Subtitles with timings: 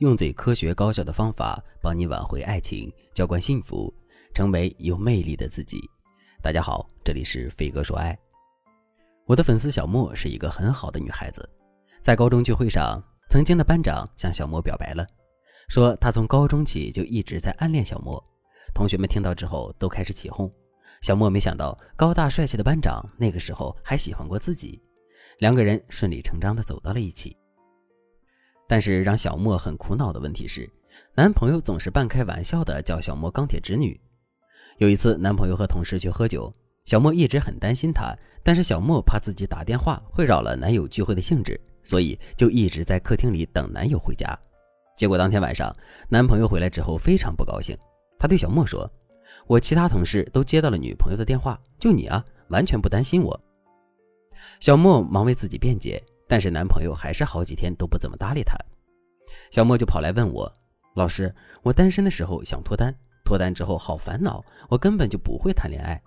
[0.00, 3.92] 用最科学高效的方法帮你挽回爱情，浇灌幸福，
[4.32, 5.78] 成为有魅力的自己。
[6.42, 8.18] 大家好，这里是飞哥说爱。
[9.26, 11.46] 我的粉丝小莫是一个很好的女孩子，
[12.00, 15.06] 在高中聚会上，曾经的班长向小莫表白了，
[15.68, 18.18] 说他从高中起就一直在暗恋小莫。
[18.72, 20.50] 同学们听到之后都开始起哄。
[21.02, 24.82] 小莫没想到高大帅气的班长那个时候还喜欢过自己，
[25.40, 27.36] 两个人顺理成章的走到了一起。
[28.70, 30.70] 但是让小莫很苦恼的问题是，
[31.16, 34.00] 男朋友总是半开玩笑的叫小莫“钢铁直女”。
[34.78, 44.38] 有一次，男朋友和同事去喝酒，小莫一直很担心他，但是小莫怕自己打电话会扰了男友聚会的兴致，所以就一直在客厅里等男友回家。
[44.96, 45.74] 结果当天晚上，
[46.08, 47.76] 男朋友回来之后非常不高兴，
[48.20, 48.88] 他对小莫说
[49.48, 53.40] ：“我其他同事都接到了女朋友的电话，就你啊，完全不担心我。”
[54.60, 56.00] 小莫忙为自己辩解。
[56.30, 58.56] 但是男朋友还是好几天都不怎么搭理她，
[59.50, 60.50] 小莫就跑来问我
[60.94, 66.00] ：“老师，我单身的时候想脱单，脱单之后好烦恼，我根本就不会谈恋爱。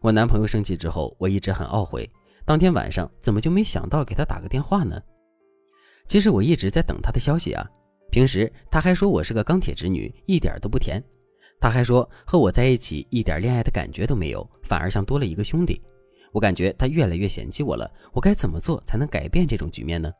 [0.00, 2.10] 我男朋友生气之后，我一直很懊悔，
[2.44, 5.00] 当天晚上怎么就没想到给他打个电话呢？
[6.08, 7.64] 其实我一直在等他的消息啊。
[8.10, 11.00] 平时他还说我是个钢铁直女，一点都不甜。
[11.60, 15.80] 他还说和我在一起一点恋爱的感觉都没有，反而像多了一个兄弟。”
[16.32, 20.12] 我感觉他越来越嫌弃我了，我该怎么做才能改变这种局面呢？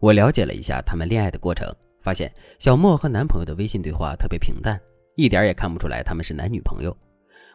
[0.00, 1.72] 我了解了一下他们恋爱的过程，
[2.02, 4.78] 发现小莫和男朋友的微信对话特别平淡，
[5.16, 6.94] 一点也看不出来他们是男女朋友。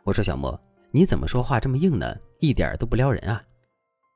[0.03, 0.59] 我说小莫，
[0.91, 2.17] 你怎么说话这么硬呢？
[2.39, 3.43] 一点都不撩人啊！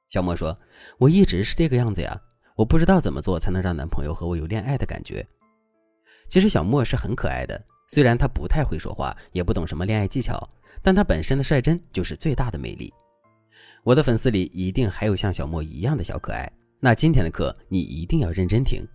[0.09, 0.57] 小莫说，
[0.97, 2.19] 我一直是这个样子呀，
[2.55, 5.25] 我不知道怎么做才能让男朋友和我有恋爱的感觉。
[6.29, 10.49] 其实小莫是很可爱的，虽然他不太会说话，也不懂什么恋爱技巧。
[10.83, 12.93] 但他本身的率真就是最大的魅力。
[13.83, 18.85] 我的粉丝里一定还有像小莫一样的小可爱，那今天的课你一定要认真听。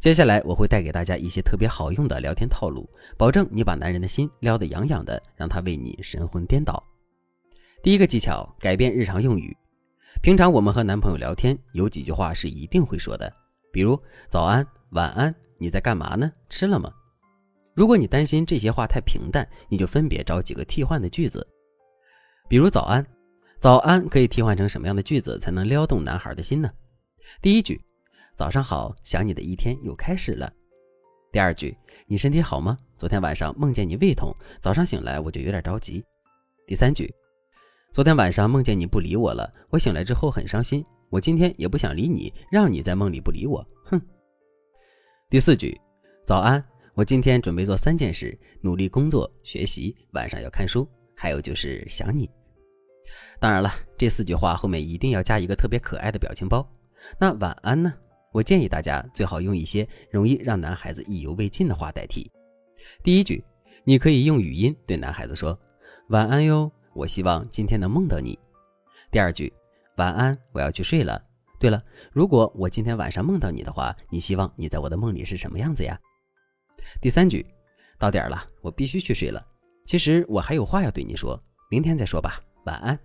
[0.00, 6.82] 接下来我会带给大家一些特别好用的聊天套路，保证你把男人的心撩得痒痒的，让他为你神魂颠倒。
[7.82, 9.54] 第一个技巧，改变日常用语。
[10.22, 13.30] 平常我们和男朋友聊天，有几句话是一定会说的，
[13.70, 16.32] 比如早安、晚安，你在干嘛呢？
[16.48, 16.90] 吃了吗？
[17.74, 21.44] 如果你担心这些话太平淡，你就分别找几个替换的句子，
[22.48, 23.04] 比如“早安
[23.60, 26.70] ”，“早安”可以替换成什么样的句子才能撩动男孩的心呢？
[27.42, 27.80] 第一句
[28.36, 30.52] ：“早上好，想你的一天又开始了。”
[31.32, 31.76] 第二句
[32.06, 32.78] ：“你身体好吗？
[32.96, 36.04] 昨天晚上梦见你胃痛，早上醒来我就有点着急。”
[36.68, 37.12] 第三句
[37.92, 44.00] ：“昨天晚上梦见你不理我了，我醒来之后很伤心，我今天也不想理你，让你在梦里不理我，哼。”
[45.28, 45.76] 第四句
[46.24, 46.64] ：“早安。”
[46.96, 52.30] 我今天准备做三件事：努力工作、学习，晚上要看书，还有就是想你。
[53.40, 53.68] 当然了，
[53.98, 56.64] 这四句话后面一定要加一个特别可爱的表情包。
[57.18, 57.92] 那晚安呢？
[58.30, 62.30] 我建议大家最好用一些容易让男孩子意犹未尽的话代替。
[63.02, 63.44] 第一句，
[63.82, 65.58] 你可以用语音对男孩子说
[66.10, 68.38] ：“晚安哟，我希望今天能梦到你。”
[69.10, 69.52] 第二句，
[69.96, 71.20] 晚安，我要去睡了。
[71.58, 75.98] 对了，如果我今天晚上梦到你的话，你希望你在我的梦里是什么样子呀？
[77.00, 77.46] 第三句，
[77.98, 79.44] 到点了，我必须去睡了。
[79.86, 81.38] 其实我还有话要对你说，
[81.70, 82.98] 明天再说吧，晚安。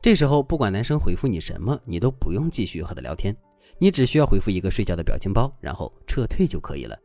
[0.00, 3.36] 这时候不管男生回复你什么，你都不用继续和他聊天，
[3.78, 6.98] 你只需要回复一个睡觉的表情包，然后撤退就可以了。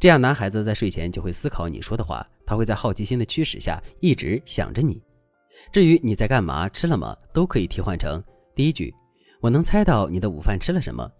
[0.00, 5.00] 这样男孩子在睡前就会思考你说的话，他会在好奇心的驱使下一直想着你。
[5.72, 8.22] 至于你在干嘛，吃了吗，都可以替换成
[8.54, 8.92] 第一句，
[9.40, 11.10] 我能猜到你的午饭吃了什么。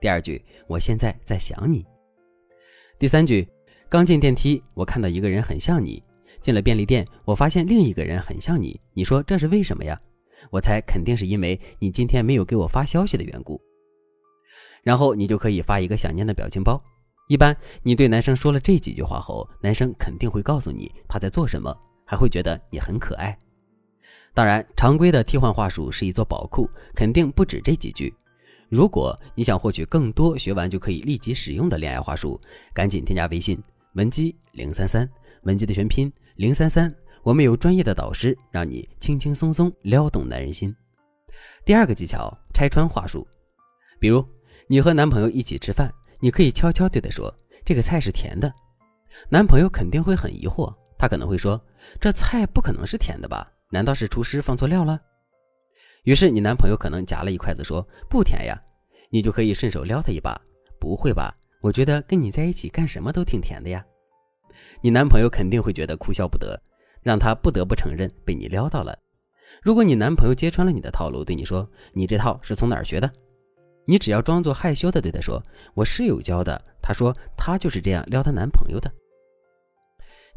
[0.00, 1.84] 第二句，我现在在想你。
[3.00, 3.48] 第三句，
[3.88, 6.02] 刚进电梯，我看到一个人很像你；
[6.42, 8.78] 进了便利店，我发现另一个人很像你。
[8.92, 9.98] 你说这是为什么呀？
[10.50, 13.58] 我猜肯定是因为你今天没有给我发消息的缘故。
[14.82, 16.78] 然后你就可以发一个想念的表情包。
[17.26, 21.74] 一般你对男生说了这几句话后，男生肯定会告诉你他在做什么，
[22.04, 23.34] 还会觉得你很可爱。
[24.34, 28.14] 当然，常规的替换话术是一座宝库，肯定不止这几句。
[28.70, 32.40] 如果你想获取更多学完就可以立即使用的恋爱话术，
[32.72, 33.60] 赶紧添加微信
[33.94, 35.10] 文姬零三三，
[35.42, 36.94] 文姬的全拼零三三，
[37.24, 40.72] 我们有专业的导师，让你轻轻松松撩动男人心。
[41.64, 43.26] 第二个技巧，拆穿话术。
[43.98, 44.24] 比如
[44.68, 47.34] 你和男朋友一起吃饭，你可以悄悄对他说
[47.66, 48.54] ：“这个菜是甜的。”
[49.28, 51.60] 男朋友肯定会很疑惑，他可能会说
[52.00, 53.50] ：“这菜不可能是甜的吧？
[53.70, 55.00] 难道是厨师放错料了？”
[56.04, 58.58] 于是你男朋友可能夹了一筷子说不甜呀，
[59.10, 60.40] 你就可以顺手撩他一把。
[60.80, 61.36] 不会吧？
[61.60, 63.84] 我觉得跟你在一起干什么都挺甜的呀。
[64.80, 66.58] 你男朋友肯定会觉得哭笑不得，
[67.02, 68.98] 让他不得不承认被你撩到了。
[69.62, 73.12] 如果你男朋友揭穿了你的套路，对你说你这套是从哪儿学的？
[73.84, 75.42] 你只要装作害羞的对他说
[75.74, 78.90] ：“我室友教的。”他说他就是这样撩她男朋友的。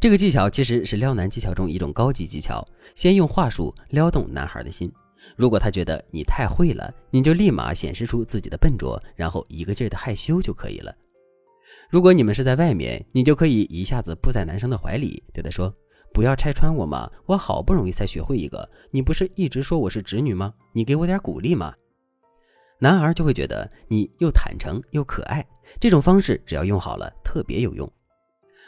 [0.00, 4.92] 这个技巧其实是撩男技巧中一种高级技巧，先用话术撩动男孩的心。
[5.36, 10.94] 如果他觉得你太会了，你就立马显示出自己的笨拙，然后一个劲儿的害羞就可以了。
[11.90, 15.72] 如果你们是在外面，你就可以一下子扑在男生的怀里，对他说
[16.12, 20.52] ：“不要拆穿我嘛，我好不容易才学会一个，你不是一直说我是直女吗？
[20.72, 21.74] 你给我点鼓励嘛。”
[22.80, 25.46] 男孩就会觉得你又坦诚又可爱，
[25.78, 27.90] 这种方式只要用好了，特别有用。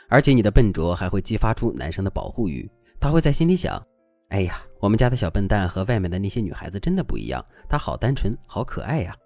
[0.09, 2.71] 而且你的笨拙还会激发出男生的保护欲，
[3.01, 3.85] 他会在心里想
[4.29, 9.17] ：“哎呀，我们家的小笨蛋和外面的那些女孩子真的不一样，她好单纯，好可爱呀。”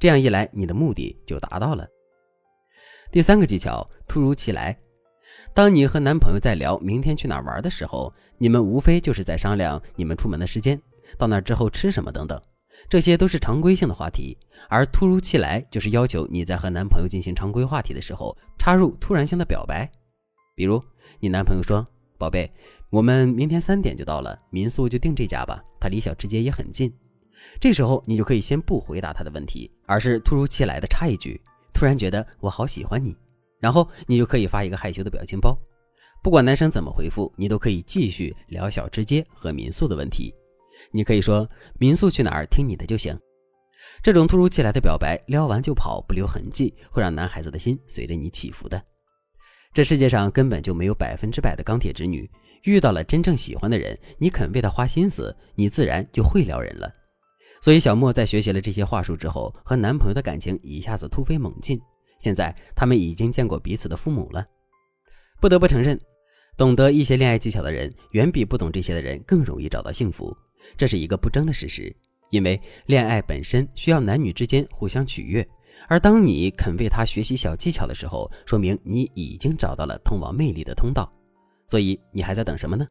[0.00, 1.86] 这样一来，你的目的就达到了。
[3.12, 4.76] 第三个技巧，突如其来。
[5.52, 10.80] 当你和男朋友在聊明天去哪玩的时候，你们无非就是在商量你们出门的时间，
[11.16, 12.40] 到那之后吃什么等等。
[12.88, 14.36] 这些都是常规性的话题，
[14.68, 19.90] 而突如其来就是要求你在和男朋友进行常规话题的时候插入突然性的表白。
[20.56, 20.82] 比如，
[21.20, 21.86] 你男朋友说
[22.18, 22.52] ：“宝贝，
[22.94, 26.94] 我们明天三点就到了，民宿就订这家吧，它离小吃街也很近。”
[27.58, 31.40] 这时候你就可以先不回答他的问题，而是突如其来的插一句
[31.74, 33.12] ：“突然觉得我好喜欢你。”
[33.58, 35.58] 然后你就可以发一个害羞的表情包。
[36.22, 40.32] 不管男生怎么回复，你都可以继续聊小吃街和民宿的问题。
[40.92, 41.48] 你可以说
[41.80, 43.18] 民宿去哪儿，听你的就行。
[44.04, 48.80] 这种突如其来的表白，撩完就跑，不留痕迹，会让男孩子的心随着你起伏的。
[49.72, 52.30] 这世界上根本就没有百分之百的钢铁直女，
[52.64, 56.92] 遇到了真正喜欢的人，你肯为他花心思，你自然就会撩人了。
[57.60, 61.80] 所以小莫在学习了这些话术之后，和男朋友的感情一下子突飞猛进。
[62.18, 64.44] 现在他们已经见过彼此的父母了。
[65.40, 65.98] 不得不承认，
[66.56, 70.34] 懂得一些恋爱技巧的人，远比不懂这些的人更容易找到幸福。
[70.76, 71.94] 这是一个不争的事实，
[72.30, 75.46] 因为恋爱本身需要男女之间互相取悦，
[75.86, 81.12] 而当你肯为他学习小技巧的时候，说明你已经找到了通往魅力的通道。
[81.66, 82.86] 所以你还在等什么呢？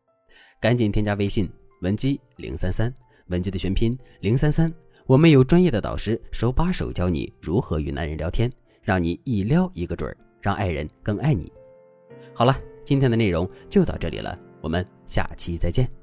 [0.59, 1.49] 赶紧添加微信
[1.81, 2.93] 文姬零三三，
[3.27, 4.73] 文姬的全拼零三三，
[5.05, 11.51] 我们有专业的导师手把手教你如何与男人聊天，让你一撩一个准儿，让爱人更爱你。
[12.33, 16.02] 好了，今天的内容就到这里了，我们下期再见。